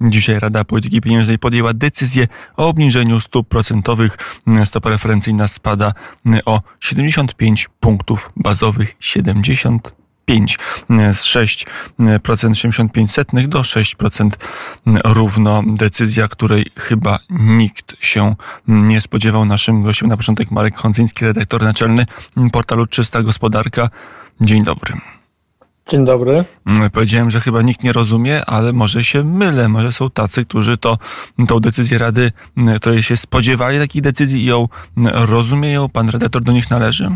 Dzisiaj 0.00 0.40
Rada 0.40 0.64
Polityki 0.64 1.00
Pieniężnej 1.00 1.38
podjęła 1.38 1.74
decyzję 1.74 2.28
o 2.56 2.68
obniżeniu 2.68 3.20
stóp 3.20 3.48
procentowych. 3.48 4.18
Stopa 4.64 4.90
referencyjna 4.90 5.48
spada 5.48 5.92
o 6.44 6.60
75 6.80 7.68
punktów 7.80 8.30
bazowych. 8.36 8.96
70 9.00 10.00
5 10.24 10.58
z 11.12 11.24
6% 11.24 12.54
75 12.54 13.12
setnych 13.12 13.48
do 13.48 13.60
6% 13.60 14.30
równo. 15.04 15.62
Decyzja, 15.66 16.28
której 16.28 16.66
chyba 16.76 17.18
nikt 17.30 17.96
się 18.00 18.34
nie 18.68 19.00
spodziewał. 19.00 19.44
Naszym 19.44 19.82
gościem 19.82 20.08
na 20.08 20.16
początek 20.16 20.50
Marek 20.50 20.78
Hondzyński, 20.78 21.24
redaktor 21.24 21.62
naczelny 21.62 22.06
portalu 22.52 22.86
Czysta 22.86 23.22
Gospodarka. 23.22 23.88
Dzień 24.40 24.64
dobry. 24.64 24.94
Dzień 25.90 26.04
dobry. 26.04 26.44
Powiedziałem, 26.92 27.30
że 27.30 27.40
chyba 27.40 27.62
nikt 27.62 27.82
nie 27.82 27.92
rozumie, 27.92 28.44
ale 28.44 28.72
może 28.72 29.04
się 29.04 29.24
mylę. 29.24 29.68
Może 29.68 29.92
są 29.92 30.10
tacy, 30.10 30.44
którzy 30.44 30.76
to, 30.76 30.98
tą 31.48 31.60
decyzję 31.60 31.98
Rady, 31.98 32.32
której 32.76 33.02
się 33.02 33.16
spodziewali 33.16 33.78
takiej 33.78 34.02
decyzji 34.02 34.42
i 34.42 34.46
ją 34.46 34.68
rozumieją. 35.14 35.88
Pan 35.88 36.08
redaktor 36.08 36.42
do 36.42 36.52
nich 36.52 36.70
należy? 36.70 37.10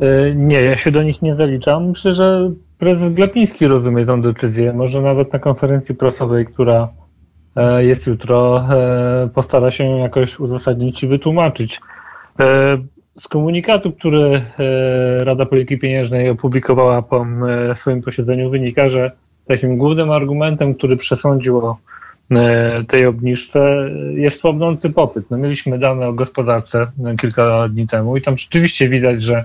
E, 0.00 0.34
nie, 0.34 0.60
ja 0.60 0.76
się 0.76 0.90
do 0.90 1.02
nich 1.02 1.22
nie 1.22 1.34
zaliczam. 1.34 1.88
Myślę, 1.88 2.12
że 2.12 2.50
prezes 2.78 3.14
Glapiński 3.14 3.66
rozumie 3.66 4.06
tę 4.06 4.20
decyzję. 4.20 4.72
Może 4.72 5.02
nawet 5.02 5.32
na 5.32 5.38
konferencji 5.38 5.94
prasowej, 5.94 6.46
która 6.46 6.88
e, 7.56 7.84
jest 7.84 8.06
jutro, 8.06 8.64
e, 8.70 9.28
postara 9.34 9.70
się 9.70 9.84
jakoś 9.84 10.40
uzasadnić 10.40 11.02
i 11.02 11.06
wytłumaczyć. 11.06 11.80
Z 13.18 13.28
komunikatu, 13.28 13.92
który 13.92 14.40
Rada 15.18 15.46
Polityki 15.46 15.78
Pieniężnej 15.78 16.30
opublikowała 16.30 17.02
po 17.02 17.26
swoim 17.74 18.02
posiedzeniu, 18.02 18.50
wynika, 18.50 18.88
że 18.88 19.10
takim 19.46 19.76
głównym 19.76 20.10
argumentem, 20.10 20.74
który 20.74 20.96
przesądził 20.96 21.58
o 21.58 21.76
tej 22.88 23.06
obniżce 23.06 23.90
jest 24.14 24.40
słabnący 24.40 24.90
popyt. 24.90 25.30
No, 25.30 25.36
mieliśmy 25.36 25.78
dane 25.78 26.08
o 26.08 26.12
gospodarce 26.12 26.86
kilka 27.20 27.68
dni 27.68 27.86
temu 27.86 28.16
i 28.16 28.22
tam 28.22 28.36
rzeczywiście 28.36 28.88
widać, 28.88 29.22
że 29.22 29.44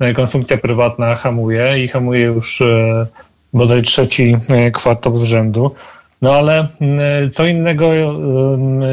E, 0.00 0.14
konsumpcja 0.14 0.56
prywatna 0.58 1.14
hamuje 1.14 1.84
i 1.84 1.88
hamuje 1.88 2.20
już 2.20 2.60
e, 2.60 3.06
bodaj 3.52 3.82
trzeci 3.82 4.36
e, 4.48 4.70
kwartał 4.70 5.18
z 5.18 5.22
rzędu. 5.22 5.74
No 6.22 6.34
ale 6.34 6.68
co 7.32 7.46
innego, 7.46 7.90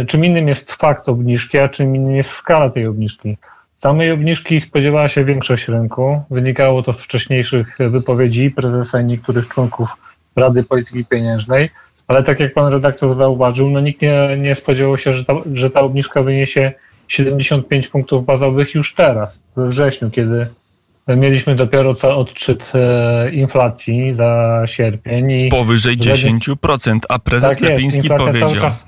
czym 0.07 0.25
innym 0.25 0.47
jest 0.47 0.71
fakt 0.71 1.09
obniżki, 1.09 1.57
a 1.57 1.69
czym 1.69 1.95
innym 1.95 2.15
jest 2.15 2.29
skala 2.29 2.69
tej 2.69 2.87
obniżki. 2.87 3.37
Samej 3.81 4.11
obniżki 4.11 4.59
spodziewała 4.59 5.07
się 5.07 5.25
większość 5.25 5.67
rynku. 5.67 6.21
Wynikało 6.31 6.83
to 6.83 6.93
z 6.93 7.01
wcześniejszych 7.01 7.77
wypowiedzi 7.79 8.51
prezesa 8.51 9.01
i 9.01 9.05
niektórych 9.05 9.47
członków 9.47 9.89
Rady 10.35 10.63
Polityki 10.63 11.05
Pieniężnej, 11.05 11.69
ale 12.07 12.23
tak 12.23 12.39
jak 12.39 12.53
pan 12.53 12.73
redaktor 12.73 13.17
zauważył, 13.17 13.69
no 13.69 13.79
nikt 13.79 14.01
nie, 14.01 14.37
nie 14.37 14.55
spodziewał 14.55 14.97
się, 14.97 15.13
że 15.13 15.25
ta, 15.25 15.33
że 15.53 15.69
ta 15.69 15.81
obniżka 15.81 16.21
wyniesie 16.21 16.71
75 17.07 17.87
punktów 17.87 18.25
bazowych 18.25 18.75
już 18.75 18.93
teraz, 18.95 19.43
we 19.55 19.69
wrześniu, 19.69 20.11
kiedy 20.11 20.47
Mieliśmy 21.07 21.55
dopiero 21.55 21.95
co 21.95 22.17
odczyt 22.17 22.71
e, 22.75 23.31
inflacji 23.31 24.13
za 24.13 24.63
sierpień. 24.65 25.31
I 25.31 25.49
Powyżej 25.49 25.97
10%, 25.97 26.99
a 27.09 27.19
prezes 27.19 27.57
tak 27.57 27.69
Lepiński 27.69 28.09
powiedział. 28.09 28.49
Cały 28.49 28.61
czas, 28.61 28.85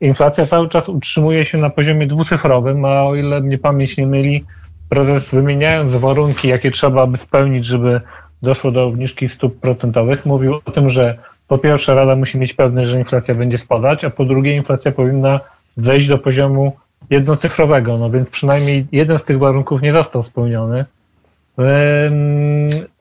inflacja 0.00 0.46
cały 0.46 0.68
czas 0.68 0.88
utrzymuje 0.88 1.44
się 1.44 1.58
na 1.58 1.70
poziomie 1.70 2.06
dwucyfrowym, 2.06 2.84
a 2.84 3.02
o 3.02 3.14
ile 3.14 3.40
mnie 3.40 3.58
pamięć 3.58 3.96
nie 3.96 4.06
myli, 4.06 4.44
prezes 4.88 5.30
wymieniając 5.30 5.96
warunki, 5.96 6.48
jakie 6.48 6.70
trzeba 6.70 7.06
by 7.06 7.16
spełnić, 7.16 7.64
żeby 7.64 8.00
doszło 8.42 8.70
do 8.70 8.84
obniżki 8.84 9.28
stóp 9.28 9.60
procentowych, 9.60 10.26
mówił 10.26 10.60
o 10.64 10.70
tym, 10.70 10.90
że 10.90 11.18
po 11.48 11.58
pierwsze 11.58 11.94
Rada 11.94 12.16
musi 12.16 12.38
mieć 12.38 12.54
pewność, 12.54 12.90
że 12.90 12.98
inflacja 12.98 13.34
będzie 13.34 13.58
spadać, 13.58 14.04
a 14.04 14.10
po 14.10 14.24
drugie 14.24 14.56
inflacja 14.56 14.92
powinna 14.92 15.40
wejść 15.76 16.08
do 16.08 16.18
poziomu 16.18 16.76
jednocyfrowego, 17.10 17.98
no 17.98 18.10
więc 18.10 18.28
przynajmniej 18.28 18.86
jeden 18.92 19.18
z 19.18 19.24
tych 19.24 19.38
warunków 19.38 19.82
nie 19.82 19.92
został 19.92 20.22
spełniony. 20.22 20.84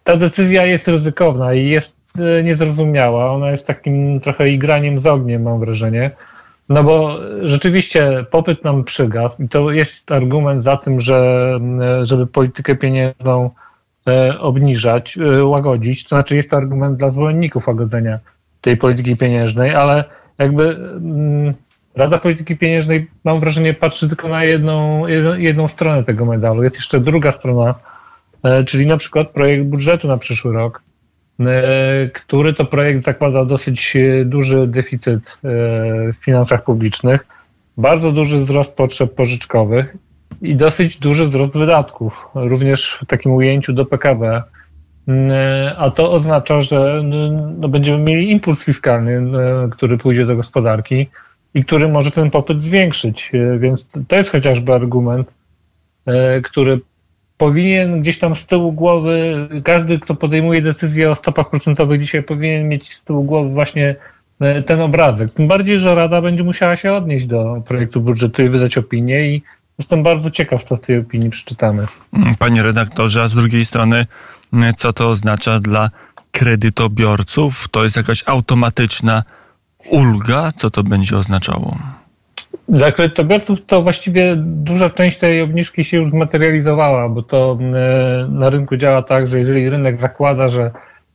Ta 0.03 0.17
decyzja 0.17 0.65
jest 0.65 0.88
ryzykowna 0.88 1.53
i 1.53 1.69
jest 1.69 1.95
e, 2.19 2.43
niezrozumiała. 2.43 3.31
Ona 3.31 3.51
jest 3.51 3.67
takim 3.67 4.19
trochę 4.19 4.49
igraniem 4.49 4.99
z 4.99 5.05
ogniem, 5.05 5.41
mam 5.41 5.59
wrażenie. 5.59 6.11
No 6.69 6.84
bo 6.84 7.18
rzeczywiście 7.41 8.25
popyt 8.31 8.63
nam 8.63 8.84
przygasł 8.84 9.44
i 9.44 9.50
to 9.50 9.72
jest 9.72 10.12
argument 10.12 10.63
za 10.63 10.78
tym, 10.78 11.00
że 11.00 11.59
żeby 12.02 12.28
politykę 12.28 12.75
pieniężną 12.75 13.50
e, 14.07 14.40
obniżać, 14.40 15.18
e, 15.18 15.46
łagodzić. 15.46 16.03
To 16.03 16.09
znaczy 16.09 16.35
jest 16.35 16.50
to 16.50 16.57
argument 16.57 16.97
dla 16.97 17.09
zwolenników 17.09 17.68
łagodzenia 17.68 18.19
tej 18.62 18.78
polityki 18.78 19.18
pieniężnej, 19.18 19.75
ale 19.75 20.03
jakby 20.38 20.78
Rada 21.96 22.18
Polityki 22.18 22.57
Pieniężnej, 22.57 23.07
mam 23.24 23.40
wrażenie, 23.40 23.74
patrzy 23.74 24.07
tylko 24.07 24.28
na 24.28 24.44
jedną, 24.44 25.07
jedną 25.38 25.68
stronę 25.68 26.03
tego 26.03 26.25
medalu. 26.25 26.63
Jest 26.63 26.75
jeszcze 26.75 27.00
druga 27.00 27.31
strona 27.31 27.75
E, 28.44 28.63
czyli 28.63 28.88
na 28.88 28.97
przykład 28.97 29.30
projekt 29.30 29.63
budżetu 29.63 30.07
na 30.07 30.18
przyszły 30.18 30.53
rok, 30.53 30.81
który 32.13 32.53
to 32.53 32.66
projekt 32.66 33.03
zakłada 33.03 33.45
dosyć 33.45 33.95
e, 33.95 34.25
duży 34.25 34.67
deficyt 34.67 35.38
w 36.13 36.16
finansach 36.25 36.63
publicznych, 36.63 37.25
bardzo 37.77 38.11
duży 38.11 38.39
wzrost 38.39 38.73
potrzeb 38.73 39.13
pożyczkowych 39.13 39.97
i 40.41 40.55
dosyć 40.55 40.97
duży 40.97 41.27
wzrost 41.27 41.53
wydatków, 41.53 42.27
również 42.35 43.00
w 43.01 43.05
takim 43.05 43.31
ujęciu 43.31 43.73
do 43.73 43.85
PKB. 43.85 44.44
A 45.77 45.91
to 45.91 46.11
oznacza, 46.11 46.61
że 46.61 47.01
no, 47.57 47.69
będziemy 47.69 48.03
mieli 48.03 48.31
impuls 48.31 48.63
fiskalny, 48.63 49.21
który 49.71 49.97
pójdzie 49.97 50.25
do 50.25 50.35
gospodarki 50.35 51.07
i 51.53 51.66
który 51.66 51.88
może 51.88 52.11
ten 52.11 52.31
popyt 52.31 52.61
zwiększyć. 52.61 53.31
Więc 53.59 53.89
to 54.07 54.16
jest 54.16 54.29
chociażby 54.29 54.73
argument, 54.73 55.33
który 56.44 56.79
powinien 57.39 58.01
gdzieś 58.01 58.19
tam 58.19 58.35
z 58.35 58.45
tyłu 58.45 58.72
głowy, 58.72 59.47
każdy, 59.63 60.00
kto 60.00 60.16
podejmuje 60.16 60.61
decyzję 60.61 61.11
o 61.11 61.16
stopach 61.16 61.50
procentowych 61.50 62.01
dzisiaj 62.01 62.23
powinien 62.23 62.67
mieć 62.67 62.94
z 62.94 63.03
tyłu 63.03 63.23
głowy 63.23 63.50
właśnie 63.50 63.95
e, 64.39 64.61
ten 64.63 64.81
obrazek. 64.81 65.31
Tym 65.31 65.47
bardziej, 65.47 65.79
że 65.79 65.95
Rada 65.95 66.22
będzie 66.22 66.44
musiała 66.44 66.75
się 66.75 66.94
odnieść 66.94 67.25
do 67.25 67.61
projektu 67.67 68.01
budżetu 68.01 68.44
i 68.44 68.47
wydać 68.47 68.77
opinię 68.77 69.29
i 69.29 69.41
jestem 69.77 70.03
bardzo 70.03 70.31
ciekaw, 70.31 70.63
co 70.63 70.75
w 70.75 70.81
tej 70.81 70.97
opinii 70.97 71.29
przeczytamy. 71.29 71.85
Panie 72.39 72.63
redaktorze, 72.63 73.23
a 73.23 73.27
z 73.27 73.35
drugiej 73.35 73.66
strony, 73.66 74.06
co 74.77 74.94
to 74.94 75.09
oznacza 75.09 75.59
dla 75.59 75.89
kredytobiorców? 76.31 77.67
To 77.71 77.83
jest 77.83 77.97
jakaś 77.97 78.23
automatyczna 78.25 79.23
ulga? 79.89 80.51
Co 80.56 80.69
to 80.69 80.83
będzie 80.83 81.17
oznaczało? 81.17 81.77
Dla 82.69 82.91
kredytobiorców 82.91 83.66
to 83.66 83.81
właściwie 83.81 84.35
duża 84.38 84.90
część 84.90 85.18
tej 85.18 85.41
obniżki 85.41 85.84
się 85.84 85.97
już 85.97 86.09
zmaterializowała, 86.09 87.09
bo 87.09 87.24
to 87.24 87.57
e, 87.62 88.28
na 88.30 88.50
rynku 88.50 88.78
działa 88.78 89.02
tak, 89.02 89.28
że 89.28 89.40
jeżeli 89.40 89.69
rynek 89.69 90.00
zakłada, 90.02 90.47
że 90.47 90.72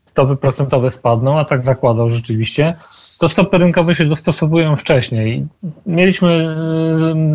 stopy 0.07 0.37
procentowe 0.37 0.91
spadną, 0.91 1.39
a 1.39 1.45
tak 1.45 1.65
zakładał 1.65 2.11
rzeczywiście, 2.11 2.75
to 3.19 3.29
stopy 3.29 3.59
rynkowe 3.59 3.95
się 3.95 4.05
dostosowują 4.05 4.77
wcześniej. 4.77 5.47
Mieliśmy 5.87 6.29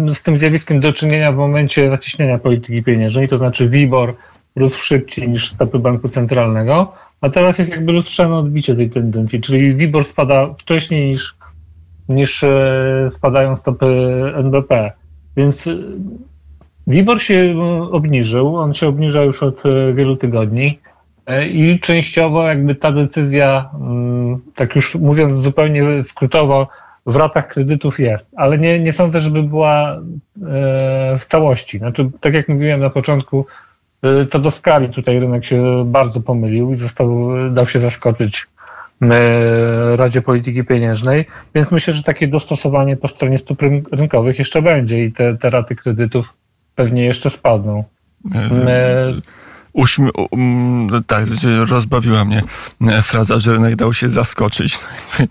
e, 0.10 0.16
z 0.16 0.22
tym 0.22 0.38
zjawiskiem 0.38 0.80
do 0.80 0.94
czynienia 0.94 1.32
w 1.32 1.38
momencie 1.38 1.90
zacieśnienia 1.90 2.38
polityki 2.38 2.84
pieniężnej, 2.84 3.28
to 3.28 3.38
znaczy 3.38 3.70
WIBOR 3.70 4.16
rósł 4.56 4.84
szybciej 4.84 5.30
niż 5.30 5.52
stopy 5.52 5.80
banku 5.80 6.10
centralnego, 6.10 6.94
a 7.22 7.30
teraz 7.30 7.58
jest 7.58 7.72
jakby 7.72 7.92
lustrzane 7.92 8.38
odbicie 8.38 8.76
tej 8.76 8.90
tendencji, 8.90 9.42
czyli 9.42 9.74
WIBOR 9.74 10.04
spada 10.04 10.54
wcześniej 10.58 11.10
niż 11.10 11.39
niż 12.10 12.44
e, 12.44 13.08
spadają 13.10 13.56
stopy 13.56 13.86
NBP. 14.36 14.92
Więc 15.38 15.68
e, 15.68 15.76
WIBOR 16.88 17.22
się 17.22 17.56
obniżył, 17.92 18.56
on 18.56 18.74
się 18.74 18.88
obniża 18.88 19.24
już 19.24 19.44
od 19.44 19.66
e, 19.66 19.94
wielu 19.94 20.16
tygodni 20.16 20.80
i 21.52 21.80
częściowo 21.80 22.48
jakby 22.48 22.76
ta 22.76 22.92
decyzja, 22.92 23.70
mm, 23.74 24.40
tak 24.56 24.76
już 24.76 24.96
mówiąc 24.96 25.38
zupełnie 25.38 26.04
skrótowo, 26.04 26.68
w 27.06 27.16
ratach 27.16 27.48
kredytów 27.48 28.00
jest, 28.00 28.30
ale 28.36 28.58
nie, 28.58 28.80
nie 28.80 28.94
sądzę, 28.94 29.20
żeby 29.20 29.44
była 29.44 30.00
w 31.20 31.26
całości. 31.28 31.80
Znaczy, 31.80 32.10
tak 32.20 32.34
jak 32.34 32.48
mówiłem 32.48 32.80
na 32.80 32.90
początku, 32.90 33.46
to 34.30 34.40
do 34.40 34.52
skali 34.52 34.90
tutaj 34.90 35.20
rynek 35.20 35.46
się 35.46 35.84
bardzo 35.86 36.22
pomylił 36.22 36.74
i 36.74 36.78
został, 36.78 37.30
dał 37.52 37.68
się 37.68 37.80
zaskoczyć 37.80 38.48
Radzie 39.96 40.22
Polityki 40.22 40.64
Pieniężnej, 40.64 41.26
więc 41.56 41.72
myślę, 41.72 41.94
że 41.94 42.04
takie 42.04 42.28
dostosowanie 42.28 42.98
po 42.98 43.08
stronie 43.08 43.38
stóp 43.38 43.62
rynkowych 43.92 44.40
jeszcze 44.40 44.62
będzie 44.62 45.06
i 45.06 45.12
te, 45.12 45.38
te 45.38 45.50
raty 45.50 45.76
kredytów 45.76 46.34
pewnie 46.76 47.06
jeszcze 47.06 47.30
spadną. 47.30 47.84
Uśmie 49.74 50.10
um, 50.32 50.88
tak, 51.08 51.26
rozbawiła 51.70 52.26
mnie 52.26 52.44
fraza, 53.04 53.40
że 53.40 53.54
rynek 53.54 53.76
dał 53.76 53.94
się 53.94 54.10
zaskoczyć. 54.10 54.80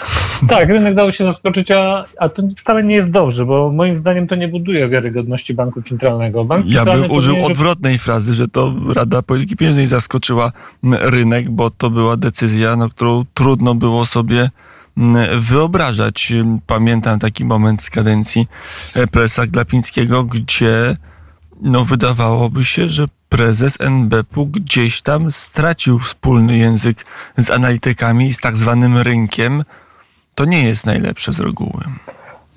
Tak, 0.48 0.68
rynek 0.68 0.94
dał 0.94 1.12
się 1.12 1.24
zaskoczyć, 1.24 1.70
a, 1.70 2.04
a 2.18 2.28
to 2.28 2.42
wcale 2.56 2.84
nie 2.84 2.94
jest 2.94 3.10
dobrze, 3.10 3.46
bo 3.46 3.72
moim 3.72 3.96
zdaniem 3.96 4.26
to 4.26 4.34
nie 4.34 4.48
buduje 4.48 4.88
wiarygodności 4.88 5.54
banku 5.54 5.82
centralnego. 5.82 6.44
Bank 6.44 6.66
ja 6.66 6.84
bym 6.84 7.10
użył 7.10 7.34
powinien... 7.34 7.52
odwrotnej 7.52 7.98
frazy, 7.98 8.34
że 8.34 8.48
to 8.48 8.74
Rada 8.94 9.22
Polityki 9.22 9.56
Pieniężnej 9.56 9.86
zaskoczyła 9.86 10.52
rynek, 10.82 11.50
bo 11.50 11.70
to 11.70 11.90
była 11.90 12.16
decyzja, 12.16 12.76
no, 12.76 12.88
którą 12.88 13.24
trudno 13.34 13.74
było 13.74 14.06
sobie 14.06 14.50
wyobrażać. 15.38 16.32
Pamiętam 16.66 17.18
taki 17.18 17.44
moment 17.44 17.82
z 17.82 17.90
kadencji 17.90 18.46
prezesa 19.10 19.46
Glapińskiego, 19.46 20.24
gdzie 20.24 20.96
no 21.62 21.84
wydawałoby 21.84 22.64
się, 22.64 22.88
że 22.88 23.06
prezes 23.28 23.80
NBP-u 23.80 24.46
gdzieś 24.46 25.02
tam 25.02 25.30
stracił 25.30 25.98
wspólny 25.98 26.56
język 26.56 27.04
z 27.38 27.50
analitykami 27.50 28.28
i 28.28 28.32
z 28.32 28.40
tak 28.40 28.56
zwanym 28.56 28.98
rynkiem. 28.98 29.64
To 30.38 30.44
nie 30.44 30.64
jest 30.64 30.86
najlepsze 30.86 31.32
z 31.32 31.40
reguły. 31.40 31.82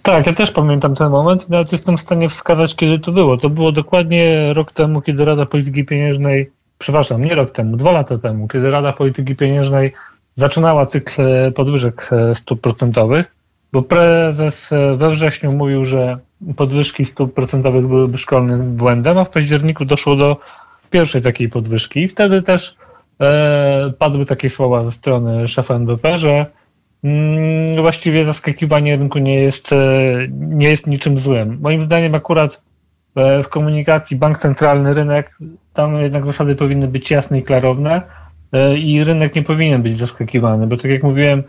Tak, 0.01 0.27
ja 0.27 0.33
też 0.33 0.51
pamiętam 0.51 0.95
ten 0.95 1.09
moment 1.09 1.49
nawet 1.49 1.71
jestem 1.71 1.97
w 1.97 2.01
stanie 2.01 2.29
wskazać, 2.29 2.75
kiedy 2.75 2.99
to 2.99 3.11
było. 3.11 3.37
To 3.37 3.49
było 3.49 3.71
dokładnie 3.71 4.53
rok 4.53 4.71
temu, 4.71 5.01
kiedy 5.01 5.25
Rada 5.25 5.45
Polityki 5.45 5.85
Pieniężnej, 5.85 6.51
przepraszam, 6.77 7.25
nie 7.25 7.35
rok 7.35 7.51
temu, 7.51 7.77
dwa 7.77 7.91
lata 7.91 8.17
temu, 8.17 8.47
kiedy 8.47 8.71
Rada 8.71 8.93
Polityki 8.93 9.35
Pieniężnej 9.35 9.93
zaczynała 10.37 10.85
cykl 10.85 11.21
podwyżek 11.55 12.09
stóp 12.33 12.61
procentowych, 12.61 13.35
bo 13.73 13.81
prezes 13.81 14.69
we 14.97 15.09
wrześniu 15.09 15.51
mówił, 15.51 15.85
że 15.85 16.17
podwyżki 16.55 17.05
stóp 17.05 17.33
procentowych 17.33 17.87
byłyby 17.87 18.17
szkolnym 18.17 18.75
błędem, 18.75 19.17
a 19.17 19.23
w 19.23 19.29
październiku 19.29 19.85
doszło 19.85 20.15
do 20.15 20.37
pierwszej 20.89 21.21
takiej 21.21 21.49
podwyżki 21.49 21.99
i 21.99 22.07
wtedy 22.07 22.41
też 22.41 22.75
e, 23.21 23.93
padły 23.99 24.25
takie 24.25 24.49
słowa 24.49 24.81
ze 24.81 24.91
strony 24.91 25.47
szefa 25.47 25.75
NBP, 25.75 26.17
że 26.17 26.45
właściwie 27.81 28.25
zaskakiwanie 28.25 28.95
rynku 28.95 29.19
nie 29.19 29.35
jest, 29.35 29.73
e, 29.73 29.77
nie 30.31 30.69
jest 30.69 30.87
niczym 30.87 31.17
złym. 31.17 31.57
Moim 31.61 31.83
zdaniem 31.83 32.15
akurat 32.15 32.61
e, 33.15 33.43
w 33.43 33.49
komunikacji 33.49 34.17
bank 34.17 34.39
centralny, 34.39 34.93
rynek, 34.93 35.37
tam 35.73 36.01
jednak 36.01 36.25
zasady 36.25 36.55
powinny 36.55 36.87
być 36.87 37.11
jasne 37.11 37.39
i 37.39 37.43
klarowne 37.43 38.01
e, 38.51 38.77
i 38.77 39.03
rynek 39.03 39.35
nie 39.35 39.43
powinien 39.43 39.81
być 39.81 39.97
zaskakiwany, 39.97 40.67
bo 40.67 40.77
tak 40.77 40.91
jak 40.91 41.03
mówiłem, 41.03 41.43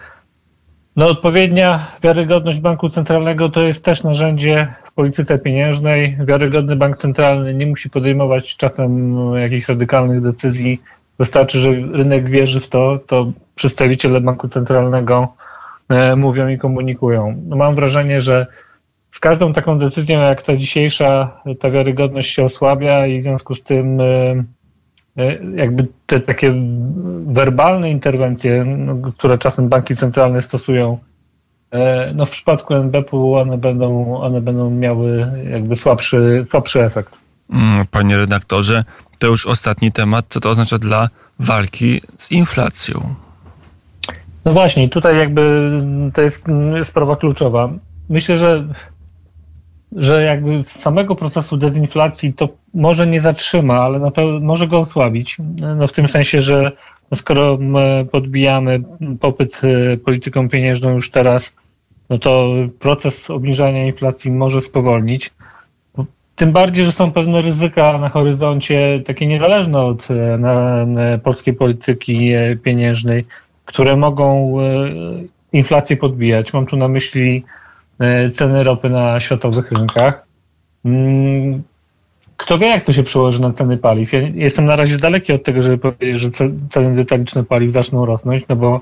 no 0.96 1.08
odpowiednia 1.08 1.86
wiarygodność 2.02 2.60
banku 2.60 2.88
centralnego 2.88 3.48
to 3.48 3.62
jest 3.62 3.84
też 3.84 4.02
narzędzie 4.02 4.74
w 4.84 4.92
polityce 4.92 5.38
pieniężnej. 5.38 6.18
Wiarygodny 6.24 6.76
bank 6.76 6.96
centralny 6.96 7.54
nie 7.54 7.66
musi 7.66 7.90
podejmować 7.90 8.56
czasem 8.56 9.16
jakichś 9.34 9.68
radykalnych 9.68 10.22
decyzji. 10.22 10.82
Wystarczy, 11.18 11.58
że 11.58 11.70
rynek 11.70 12.30
wierzy 12.30 12.60
w 12.60 12.68
to, 12.68 12.98
to 13.06 13.32
przedstawiciele 13.54 14.20
banku 14.20 14.48
centralnego 14.48 15.34
mówią 16.16 16.48
i 16.48 16.58
komunikują. 16.58 17.42
No 17.46 17.56
mam 17.56 17.74
wrażenie, 17.74 18.20
że 18.20 18.46
z 19.12 19.20
każdą 19.20 19.52
taką 19.52 19.78
decyzją 19.78 20.20
jak 20.20 20.42
ta 20.42 20.56
dzisiejsza, 20.56 21.40
ta 21.60 21.70
wiarygodność 21.70 22.34
się 22.34 22.44
osłabia 22.44 23.06
i 23.06 23.20
w 23.20 23.22
związku 23.22 23.54
z 23.54 23.62
tym 23.62 24.00
e, 24.00 24.04
e, 25.16 25.38
jakby 25.56 25.86
te 26.06 26.20
takie 26.20 26.54
werbalne 27.26 27.90
interwencje, 27.90 28.64
no, 28.64 29.12
które 29.12 29.38
czasem 29.38 29.68
banki 29.68 29.96
centralne 29.96 30.42
stosują 30.42 30.98
E, 31.72 32.12
no 32.14 32.26
w 32.26 32.30
przypadku 32.30 32.74
NBP-u 32.74 33.34
one 33.34 33.58
będą, 33.58 34.16
one 34.20 34.40
będą 34.40 34.70
miały 34.70 35.30
jakby 35.50 35.76
słabszy, 35.76 36.46
słabszy 36.50 36.84
efekt. 36.84 37.18
Mm, 37.50 37.86
panie 37.86 38.16
redaktorze, 38.16 38.84
to 39.18 39.26
już 39.26 39.46
ostatni 39.46 39.92
temat. 39.92 40.26
Co 40.28 40.40
to 40.40 40.50
oznacza 40.50 40.78
dla 40.78 41.08
walki 41.38 42.00
z 42.18 42.30
inflacją? 42.30 43.14
No 44.44 44.52
właśnie, 44.52 44.88
tutaj 44.88 45.18
jakby 45.18 45.70
to 46.14 46.22
jest 46.22 46.44
sprawa 46.84 47.16
kluczowa. 47.16 47.72
Myślę, 48.08 48.36
że, 48.36 48.68
że 49.96 50.22
jakby 50.22 50.62
z 50.62 50.68
samego 50.68 51.14
procesu 51.16 51.56
dezinflacji 51.56 52.34
to 52.34 52.48
może 52.74 53.06
nie 53.06 53.20
zatrzyma, 53.20 53.80
ale 53.80 53.98
na 53.98 54.10
pewno 54.10 54.40
może 54.40 54.68
go 54.68 54.78
osłabić. 54.78 55.36
No 55.76 55.86
w 55.86 55.92
tym 55.92 56.08
sensie, 56.08 56.42
że 56.42 56.72
skoro 57.14 57.58
podbijamy 58.10 58.82
popyt 59.20 59.60
e, 59.64 59.96
polityką 59.96 60.48
pieniężną 60.48 60.90
już 60.90 61.10
teraz, 61.10 61.52
no 62.10 62.18
to 62.18 62.54
proces 62.78 63.30
obniżania 63.30 63.86
inflacji 63.86 64.30
może 64.30 64.60
spowolnić. 64.60 65.30
Tym 66.36 66.52
bardziej, 66.52 66.84
że 66.84 66.92
są 66.92 67.12
pewne 67.12 67.42
ryzyka 67.42 67.98
na 67.98 68.08
horyzoncie, 68.08 69.02
takie 69.06 69.26
niezależne 69.26 69.80
od 69.80 70.10
e, 70.10 70.38
na, 70.38 70.86
na 70.86 71.18
polskiej 71.18 71.54
polityki 71.54 72.32
e, 72.32 72.56
pieniężnej, 72.56 73.24
które 73.72 73.96
mogą 73.96 74.56
e, 74.60 74.64
inflację 75.52 75.96
podbijać. 75.96 76.52
Mam 76.52 76.66
tu 76.66 76.76
na 76.76 76.88
myśli 76.88 77.44
ceny 78.32 78.64
ropy 78.64 78.90
na 78.90 79.20
światowych 79.20 79.72
rynkach. 79.72 80.26
Mm, 80.84 81.62
kto 82.36 82.58
wie, 82.58 82.66
jak 82.66 82.84
to 82.84 82.92
się 82.92 83.02
przełoży 83.02 83.42
na 83.42 83.52
ceny 83.52 83.76
paliw? 83.76 84.12
Ja 84.12 84.20
jestem 84.34 84.64
na 84.64 84.76
razie 84.76 84.96
daleki 84.96 85.32
od 85.32 85.44
tego, 85.44 85.62
żeby 85.62 85.78
powiedzieć, 85.78 86.18
że 86.18 86.30
ceny 86.70 86.96
detaliczne 86.96 87.44
paliw 87.44 87.72
zaczną 87.72 88.06
rosnąć, 88.06 88.48
no 88.48 88.56
bo 88.56 88.80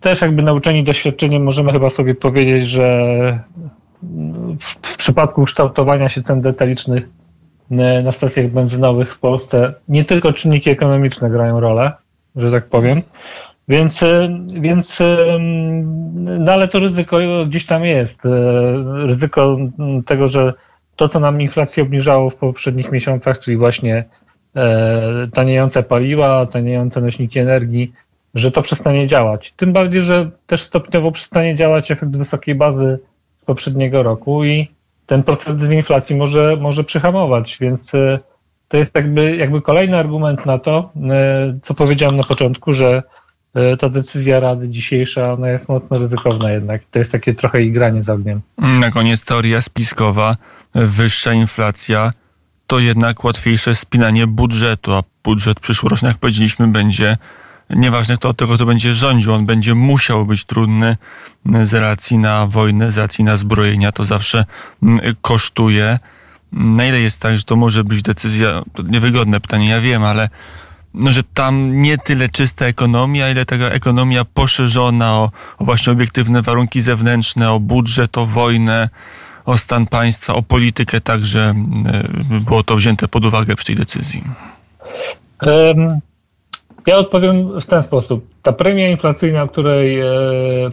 też 0.00 0.20
jakby 0.20 0.42
nauczeni 0.42 0.84
doświadczeniem 0.84 1.42
możemy 1.42 1.72
chyba 1.72 1.88
sobie 1.88 2.14
powiedzieć, 2.14 2.66
że 2.66 3.40
w 4.82 4.96
przypadku 4.96 5.44
kształtowania 5.44 6.08
się 6.08 6.22
cen 6.22 6.40
detalicznych 6.40 7.08
na 8.04 8.12
stacjach 8.12 8.48
benzynowych 8.48 9.14
w 9.14 9.18
Polsce 9.18 9.74
nie 9.88 10.04
tylko 10.04 10.32
czynniki 10.32 10.70
ekonomiczne 10.70 11.30
grają 11.30 11.60
rolę, 11.60 11.92
że 12.36 12.52
tak 12.52 12.66
powiem. 12.66 13.02
Więc, 13.68 14.00
więc 14.48 14.98
no 16.22 16.52
ale 16.52 16.68
to 16.68 16.78
ryzyko 16.78 17.18
gdzieś 17.46 17.66
tam 17.66 17.84
jest. 17.84 18.20
Ryzyko 19.04 19.58
tego, 20.06 20.28
że 20.28 20.52
to, 20.98 21.08
co 21.08 21.20
nam 21.20 21.40
inflację 21.40 21.82
obniżało 21.82 22.30
w 22.30 22.34
poprzednich 22.34 22.92
miesiącach, 22.92 23.38
czyli 23.38 23.56
właśnie 23.56 24.04
e, 24.56 25.28
taniejące 25.32 25.82
paliwa, 25.82 26.46
taniejące 26.46 27.00
nośniki 27.00 27.38
energii, 27.38 27.92
że 28.34 28.50
to 28.52 28.62
przestanie 28.62 29.06
działać. 29.06 29.52
Tym 29.52 29.72
bardziej, 29.72 30.02
że 30.02 30.30
też 30.46 30.62
stopniowo 30.62 31.12
przestanie 31.12 31.54
działać 31.54 31.90
efekt 31.90 32.16
wysokiej 32.16 32.54
bazy 32.54 32.98
z 33.42 33.44
poprzedniego 33.44 34.02
roku 34.02 34.44
i 34.44 34.68
ten 35.06 35.22
proces 35.22 35.56
dezinflacji 35.56 36.16
może, 36.16 36.56
może 36.60 36.84
przyhamować, 36.84 37.58
więc 37.60 37.94
e, 37.94 38.18
to 38.68 38.76
jest 38.76 38.94
jakby, 38.94 39.36
jakby 39.36 39.62
kolejny 39.62 39.96
argument 39.96 40.46
na 40.46 40.58
to, 40.58 40.90
e, 41.10 41.58
co 41.62 41.74
powiedziałem 41.74 42.16
na 42.16 42.24
początku, 42.24 42.72
że 42.72 42.88
e, 42.96 43.02
ta 43.78 43.88
decyzja 43.88 44.40
Rady 44.40 44.68
dzisiejsza 44.68 45.32
ona 45.32 45.48
jest 45.48 45.68
mocno 45.68 45.98
ryzykowna 45.98 46.50
jednak. 46.50 46.82
To 46.90 46.98
jest 46.98 47.12
takie 47.12 47.34
trochę 47.34 47.62
igranie 47.62 48.02
z 48.02 48.08
ogniem. 48.08 48.40
Na 48.58 48.90
koniec 48.90 49.24
teoria 49.24 49.60
spiskowa, 49.60 50.36
wyższa 50.74 51.32
inflacja 51.32 52.10
to 52.66 52.78
jednak 52.78 53.24
łatwiejsze 53.24 53.74
spinanie 53.74 54.26
budżetu, 54.26 54.92
a 54.92 55.02
budżet 55.24 55.60
przyszłoroczny, 55.60 56.08
jak 56.08 56.18
powiedzieliśmy, 56.18 56.68
będzie 56.68 57.16
nieważne 57.70 58.16
kto 58.16 58.28
od 58.28 58.36
tego 58.36 58.58
to 58.58 58.66
będzie 58.66 58.92
rządził, 58.92 59.34
on 59.34 59.46
będzie 59.46 59.74
musiał 59.74 60.26
być 60.26 60.44
trudny 60.44 60.96
z 61.62 61.74
racji 61.74 62.18
na 62.18 62.46
wojnę, 62.46 62.92
z 62.92 62.98
racji 62.98 63.24
na 63.24 63.36
zbrojenia, 63.36 63.92
to 63.92 64.04
zawsze 64.04 64.44
mm, 64.82 65.00
kosztuje. 65.20 65.98
Na 66.52 66.86
ile 66.86 67.00
jest 67.00 67.20
tak, 67.20 67.38
że 67.38 67.44
to 67.44 67.56
może 67.56 67.84
być 67.84 68.02
decyzja, 68.02 68.62
to 68.74 68.82
niewygodne 68.82 69.40
pytanie, 69.40 69.68
ja 69.68 69.80
wiem, 69.80 70.04
ale 70.04 70.28
no, 70.94 71.12
że 71.12 71.22
tam 71.34 71.82
nie 71.82 71.98
tyle 71.98 72.28
czysta 72.28 72.66
ekonomia, 72.66 73.30
ile 73.30 73.44
taka 73.44 73.64
ekonomia 73.64 74.24
poszerzona 74.24 75.18
o, 75.18 75.30
o 75.58 75.64
właśnie 75.64 75.92
obiektywne 75.92 76.42
warunki 76.42 76.80
zewnętrzne, 76.80 77.52
o 77.52 77.60
budżet, 77.60 78.18
o 78.18 78.26
wojnę, 78.26 78.88
o 79.44 79.56
stan 79.56 79.86
państwa, 79.86 80.34
o 80.34 80.42
politykę 80.42 81.00
także 81.00 81.54
y, 82.34 82.40
było 82.40 82.62
to 82.62 82.76
wzięte 82.76 83.08
pod 83.08 83.24
uwagę 83.24 83.56
przy 83.56 83.66
tej 83.66 83.76
decyzji. 83.76 84.24
Ja 86.86 86.96
odpowiem 86.96 87.60
w 87.60 87.66
ten 87.66 87.82
sposób. 87.82 88.26
Ta 88.42 88.52
premia 88.52 88.88
inflacyjna, 88.88 89.42
o 89.42 89.48
której 89.48 90.00
e, 90.00 90.06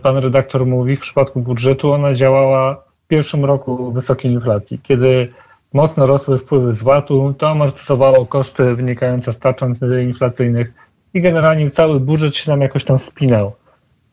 pan 0.02 0.18
redaktor 0.18 0.66
mówi 0.66 0.96
w 0.96 1.00
przypadku 1.00 1.40
budżetu, 1.40 1.94
ona 1.94 2.14
działała 2.14 2.76
w 3.06 3.08
pierwszym 3.08 3.46
roku 3.46 3.92
wysokiej 3.92 4.32
inflacji, 4.32 4.80
kiedy 4.84 5.34
mocno 5.76 6.06
rosły 6.06 6.38
wpływy 6.38 6.76
z 6.76 6.84
VAT-u, 6.84 7.34
to 7.34 7.50
amortyzowało 7.50 8.26
koszty 8.26 8.76
wynikające 8.76 9.34
z 9.34 9.40
tarcz 9.40 9.62
inflacyjnych 10.04 10.74
i 11.14 11.22
generalnie 11.22 11.70
cały 11.70 12.00
budżet 12.00 12.36
się 12.36 12.52
nam 12.52 12.62
jakoś 12.62 12.84
tam 12.84 13.00
spinał. 13.00 13.54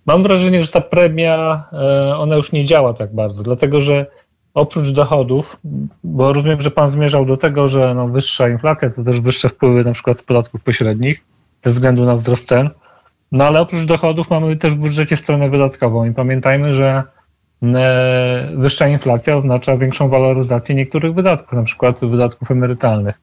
Mam 0.06 0.22
wrażenie, 0.22 0.62
że 0.64 0.70
ta 0.70 0.80
premia, 0.80 1.64
e, 1.72 2.16
ona 2.16 2.36
już 2.36 2.52
nie 2.52 2.64
działa 2.64 2.94
tak 2.94 3.14
bardzo, 3.14 3.42
dlatego 3.42 3.80
że 3.80 4.06
oprócz 4.54 4.90
dochodów, 4.90 5.56
bo 6.04 6.32
rozumiem, 6.32 6.60
że 6.60 6.70
pan 6.70 6.90
zmierzał 6.90 7.24
do 7.24 7.36
tego, 7.36 7.68
że 7.68 7.94
no 7.94 8.08
wyższa 8.08 8.48
inflacja 8.48 8.90
to 8.90 9.04
też 9.04 9.20
wyższe 9.20 9.48
wpływy 9.48 9.84
na 9.84 9.92
przykład 9.92 10.18
z 10.18 10.22
podatków 10.22 10.62
pośrednich, 10.62 11.24
ze 11.64 11.70
względu 11.70 12.04
na 12.04 12.14
wzrost 12.14 12.46
cen. 12.46 12.70
No 13.32 13.44
ale 13.44 13.60
oprócz 13.60 13.84
dochodów 13.84 14.30
mamy 14.30 14.56
też 14.56 14.72
w 14.72 14.76
budżecie 14.76 15.16
stronę 15.16 15.50
wydatkową 15.50 16.04
i 16.04 16.14
pamiętajmy, 16.14 16.74
że 16.74 17.02
wyższa 18.56 18.88
inflacja 18.88 19.36
oznacza 19.36 19.76
większą 19.76 20.08
waloryzację 20.08 20.74
niektórych 20.74 21.14
wydatków, 21.14 21.52
na 21.52 21.62
przykład 21.62 22.00
wydatków 22.00 22.50
emerytalnych. 22.50 23.20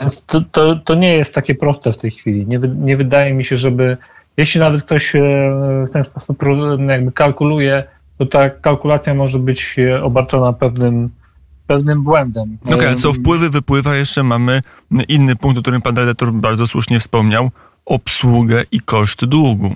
Więc 0.00 0.24
to, 0.24 0.40
to, 0.40 0.76
to 0.76 0.94
nie 0.94 1.14
jest 1.14 1.34
takie 1.34 1.54
proste 1.54 1.92
w 1.92 1.96
tej 1.96 2.10
chwili. 2.10 2.46
Nie, 2.46 2.58
nie 2.58 2.96
wydaje 2.96 3.34
mi 3.34 3.44
się, 3.44 3.56
żeby, 3.56 3.96
jeśli 4.36 4.60
nawet 4.60 4.82
ktoś 4.82 5.16
e, 5.16 5.20
w 5.86 5.90
ten 5.92 6.04
sposób 6.04 6.42
jakby 6.88 7.12
kalkuluje, 7.12 7.84
to 8.18 8.26
ta 8.26 8.50
kalkulacja 8.50 9.14
może 9.14 9.38
być 9.38 9.76
e, 9.78 10.02
obarczona 10.02 10.52
pewnym 10.52 11.10
pewnym 11.66 12.02
błędem. 12.02 12.58
Okej, 12.64 12.74
okay, 12.74 12.94
co 12.94 13.12
wpływy, 13.12 13.50
wypływa, 13.50 13.96
jeszcze 13.96 14.22
mamy 14.22 14.62
inny 15.08 15.36
punkt, 15.36 15.58
o 15.58 15.62
którym 15.62 15.82
pan 15.82 15.96
redaktor 15.96 16.32
bardzo 16.32 16.66
słusznie 16.66 17.00
wspomniał, 17.00 17.50
obsługę 17.86 18.64
i 18.72 18.80
koszt 18.80 19.24
długu. 19.24 19.74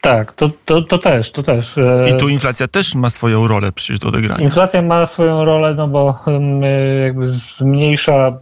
Tak, 0.00 0.32
to, 0.32 0.50
to, 0.64 0.82
to 0.82 0.98
też, 0.98 1.32
to 1.32 1.42
też. 1.42 1.78
e, 1.78 2.10
I 2.10 2.16
tu 2.16 2.28
inflacja 2.28 2.68
też 2.68 2.94
ma 2.94 3.10
swoją 3.10 3.48
rolę 3.48 3.72
przecież 3.72 3.98
do 3.98 4.08
odegrania. 4.08 4.44
Inflacja 4.44 4.82
ma 4.82 5.06
swoją 5.06 5.44
rolę, 5.44 5.74
no 5.74 5.88
bo 5.88 6.18
em, 6.26 6.62
jakby 7.04 7.26
zmniejsza 7.30 8.38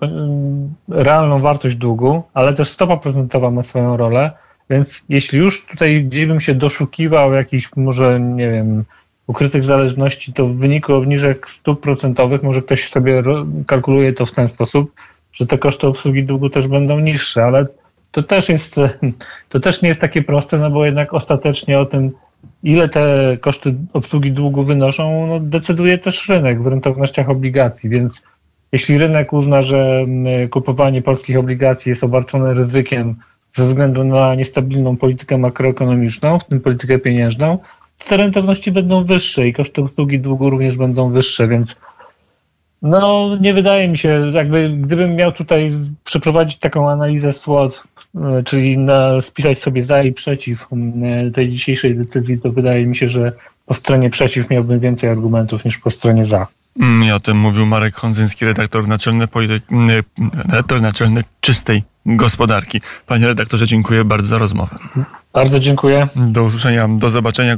realną 0.88 1.38
wartość 1.38 1.76
długu, 1.76 2.22
ale 2.34 2.54
też 2.54 2.68
stopa 2.68 2.96
procentowa 2.96 3.50
ma 3.50 3.62
swoją 3.62 3.96
rolę, 3.96 4.30
więc 4.70 5.02
jeśli 5.08 5.38
już 5.38 5.66
tutaj 5.66 6.04
gdzieś 6.04 6.26
bym 6.26 6.40
się 6.40 6.54
doszukiwał 6.54 7.32
jakichś 7.32 7.68
może, 7.76 8.20
nie 8.20 8.50
wiem, 8.50 8.84
ukrytych 9.26 9.64
zależności, 9.64 10.32
to 10.32 10.46
w 10.46 10.56
wyniku 10.56 10.94
obniżek 10.94 11.50
stóp 11.50 11.80
procentowych 11.80 12.42
może 12.42 12.62
ktoś 12.62 12.88
sobie 12.88 13.22
kalkuluje 13.66 14.12
to 14.12 14.26
w 14.26 14.32
ten 14.32 14.48
sposób, 14.48 14.92
że 15.32 15.46
te 15.46 15.58
koszty 15.58 15.86
obsługi 15.86 16.24
długu 16.24 16.50
też 16.50 16.68
będą 16.68 17.00
niższe, 17.00 17.44
ale 17.44 17.66
to 18.12 18.22
też 18.22 18.48
jest, 18.48 18.76
to 19.48 19.60
też 19.60 19.82
nie 19.82 19.88
jest 19.88 20.00
takie 20.00 20.22
proste, 20.22 20.58
no 20.58 20.70
bo 20.70 20.84
jednak 20.84 21.14
ostatecznie 21.14 21.78
o 21.78 21.86
tym, 21.86 22.12
ile 22.62 22.88
te 22.88 23.36
koszty 23.40 23.74
obsługi 23.92 24.32
długu 24.32 24.62
wynoszą, 24.62 25.26
no 25.26 25.40
decyduje 25.40 25.98
też 25.98 26.28
rynek 26.28 26.62
w 26.62 26.66
rentownościach 26.66 27.30
obligacji, 27.30 27.90
więc 27.90 28.22
jeśli 28.72 28.98
rynek 28.98 29.32
uzna, 29.32 29.62
że 29.62 30.00
mm, 30.00 30.48
kupowanie 30.48 31.02
polskich 31.02 31.38
obligacji 31.38 31.90
jest 31.90 32.04
obarczone 32.04 32.54
ryzykiem 32.54 33.16
ze 33.52 33.66
względu 33.66 34.04
na 34.04 34.34
niestabilną 34.34 34.96
politykę 34.96 35.38
makroekonomiczną, 35.38 36.38
w 36.38 36.44
tym 36.44 36.60
politykę 36.60 36.98
pieniężną, 36.98 37.58
to 37.98 38.08
te 38.08 38.16
rentowności 38.16 38.72
będą 38.72 39.04
wyższe 39.04 39.48
i 39.48 39.52
koszty 39.52 39.80
obsługi 39.80 40.20
długu 40.20 40.50
również 40.50 40.76
będą 40.76 41.10
wyższe, 41.10 41.48
więc 41.48 41.76
no 42.82 43.30
nie 43.40 43.54
wydaje 43.54 43.88
mi 43.88 43.98
się, 43.98 44.32
jakby 44.34 44.70
gdybym 44.70 45.16
miał 45.16 45.32
tutaj 45.32 45.72
przeprowadzić 46.04 46.58
taką 46.58 46.90
analizę 46.90 47.32
SWOT, 47.32 47.82
e, 48.14 48.42
czyli 48.42 48.78
na, 48.78 49.20
spisać 49.20 49.58
sobie 49.58 49.82
za 49.82 50.02
i 50.02 50.12
przeciw 50.12 50.66
e, 51.02 51.30
tej 51.30 51.48
dzisiejszej 51.48 51.96
decyzji, 51.96 52.38
to 52.38 52.52
wydaje 52.52 52.86
mi 52.86 52.96
się, 52.96 53.08
że 53.08 53.32
po 53.66 53.74
stronie 53.74 54.10
przeciw 54.10 54.50
miałbym 54.50 54.80
więcej 54.80 55.10
argumentów 55.10 55.64
niż 55.64 55.78
po 55.78 55.90
stronie 55.90 56.24
za. 56.24 56.46
Mm, 56.80 57.04
I 57.04 57.10
o 57.10 57.20
tym 57.20 57.36
mówił 57.36 57.66
Marek 57.66 57.94
Hondzyński, 57.94 58.44
redaktor 58.44 58.88
naczelny, 58.88 59.28
mm, 59.70 60.02
redaktor 60.48 60.82
naczelny 60.82 61.24
czystej 61.40 61.82
gospodarki. 62.06 62.80
Panie 63.06 63.26
redaktorze, 63.26 63.66
dziękuję 63.66 64.04
bardzo 64.04 64.26
za 64.26 64.38
rozmowę. 64.38 64.76
Bardzo 65.32 65.60
dziękuję. 65.60 66.08
Do 66.16 66.44
usłyszenia, 66.44 66.88
do 66.88 67.10
zobaczenia. 67.10 67.46